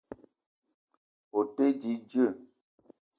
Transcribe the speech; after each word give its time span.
O 1.37 1.41
te 1.55 1.65
di 1.79 1.91
dzeu 2.07 2.31